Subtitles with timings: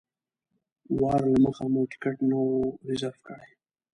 [0.99, 2.51] وار له مخه مو ټکټ نه و
[2.87, 3.49] ریزرف کړی.